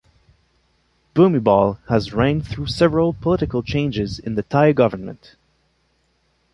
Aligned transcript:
Bhumibol 1.13 1.77
has 1.87 2.11
reigned 2.11 2.47
through 2.47 2.65
several 2.65 3.13
political 3.13 3.61
changes 3.61 4.17
in 4.17 4.33
the 4.33 4.41
Thai 4.41 4.71
government. 4.73 5.35